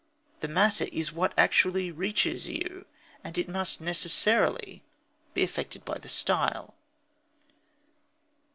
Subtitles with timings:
[0.39, 2.87] The "matter" is what actually reaches you,
[3.23, 4.81] and it must necessarily
[5.35, 6.73] be affected by the style.